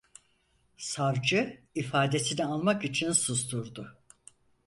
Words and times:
Savcı 0.77 1.61
ifadesini 1.75 2.45
almak 2.45 2.85
için 2.85 3.11
susturdu. 3.11 3.97